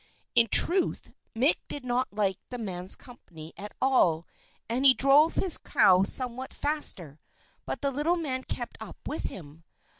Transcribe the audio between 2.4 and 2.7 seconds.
the little